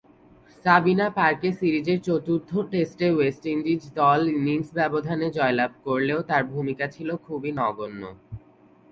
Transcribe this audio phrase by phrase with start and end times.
[0.65, 7.09] সাবিনা পার্কে সিরিজের চতুর্থ টেস্টে ওয়েস্ট ইন্ডিজ দল ইনিংস ব্যবধানে জয়লাভ করলেও তার ভূমিকা ছিল
[7.25, 8.01] খুবই নগণ্য।